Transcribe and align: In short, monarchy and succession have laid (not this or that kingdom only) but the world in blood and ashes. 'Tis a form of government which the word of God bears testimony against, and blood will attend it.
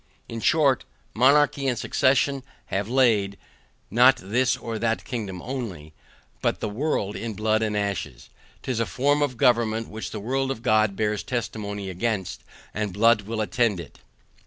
In 0.27 0.39
short, 0.39 0.83
monarchy 1.13 1.67
and 1.67 1.77
succession 1.77 2.41
have 2.73 2.89
laid 2.89 3.37
(not 3.91 4.17
this 4.17 4.57
or 4.57 4.79
that 4.79 5.05
kingdom 5.05 5.43
only) 5.43 5.93
but 6.41 6.59
the 6.59 6.67
world 6.67 7.15
in 7.15 7.35
blood 7.35 7.61
and 7.61 7.77
ashes. 7.77 8.31
'Tis 8.63 8.79
a 8.79 8.87
form 8.87 9.21
of 9.21 9.37
government 9.37 9.89
which 9.89 10.09
the 10.09 10.19
word 10.19 10.49
of 10.49 10.63
God 10.63 10.95
bears 10.95 11.21
testimony 11.21 11.87
against, 11.87 12.43
and 12.73 12.91
blood 12.93 13.21
will 13.27 13.41
attend 13.41 13.79
it. 13.79 13.99